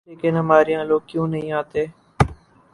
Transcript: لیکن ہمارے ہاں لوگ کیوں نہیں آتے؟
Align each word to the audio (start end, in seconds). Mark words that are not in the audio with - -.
لیکن 0.07 0.33
ہمارے 0.37 0.71
ہاں 0.75 0.85
لوگ 0.85 1.01
کیوں 1.09 1.27
نہیں 1.27 1.51
آتے؟ 1.59 1.81